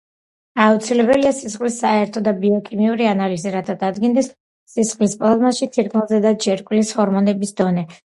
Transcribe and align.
აუცილებელია 0.67 1.33
სისხლის 1.39 1.77
საერთო 1.83 2.23
და 2.29 2.33
ბიოქიმიური 2.47 3.09
ანალიზი, 3.11 3.53
რათა 3.59 3.77
დადგინდეს 3.85 4.33
სისხლის 4.75 5.17
პლაზმაში 5.23 5.73
თირკმელზედა 5.79 6.37
ჯირკვლის 6.49 7.01
ჰორმონების 7.01 7.59
დონე. 7.63 7.91